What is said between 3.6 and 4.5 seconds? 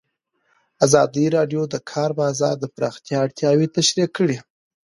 تشریح کړي.